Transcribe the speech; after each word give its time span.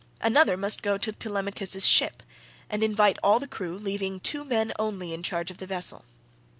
Another 0.21 0.57
must 0.57 0.81
go 0.81 0.97
to 0.97 1.11
Telemachus' 1.11 1.85
ship, 1.85 2.23
and 2.71 2.81
invite 2.83 3.19
all 3.21 3.37
the 3.37 3.45
crew, 3.47 3.77
leaving 3.77 4.19
two 4.19 4.43
men 4.43 4.73
only 4.79 5.13
in 5.13 5.21
charge 5.21 5.51
of 5.51 5.59
the 5.59 5.67
vessel. 5.67 6.05